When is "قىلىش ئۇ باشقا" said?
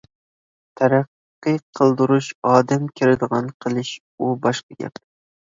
3.67-4.81